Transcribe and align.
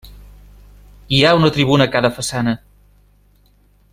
Hi 1.17 1.19
ha 1.27 1.33
una 1.41 1.51
tribuna 1.59 1.87
a 1.89 1.93
cada 1.97 2.13
façana. 2.17 2.57